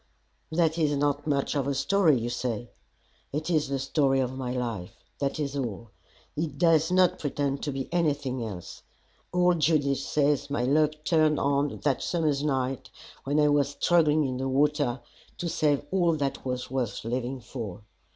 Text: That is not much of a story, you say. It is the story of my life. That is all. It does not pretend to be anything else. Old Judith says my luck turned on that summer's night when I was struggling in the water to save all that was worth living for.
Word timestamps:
That 0.51 0.79
is 0.79 0.97
not 0.97 1.27
much 1.27 1.53
of 1.55 1.67
a 1.67 1.75
story, 1.75 2.17
you 2.19 2.29
say. 2.31 2.71
It 3.31 3.51
is 3.51 3.67
the 3.67 3.77
story 3.77 4.19
of 4.19 4.35
my 4.35 4.51
life. 4.51 4.95
That 5.19 5.39
is 5.39 5.55
all. 5.55 5.91
It 6.35 6.57
does 6.57 6.91
not 6.91 7.19
pretend 7.19 7.61
to 7.61 7.71
be 7.71 7.87
anything 7.93 8.43
else. 8.43 8.81
Old 9.31 9.59
Judith 9.59 9.99
says 9.99 10.49
my 10.49 10.63
luck 10.63 10.93
turned 11.03 11.39
on 11.39 11.81
that 11.83 12.01
summer's 12.01 12.41
night 12.41 12.89
when 13.25 13.39
I 13.39 13.49
was 13.49 13.77
struggling 13.79 14.25
in 14.25 14.37
the 14.37 14.49
water 14.49 15.01
to 15.37 15.47
save 15.47 15.85
all 15.91 16.13
that 16.15 16.43
was 16.43 16.71
worth 16.71 17.03
living 17.05 17.39
for. 17.39 17.83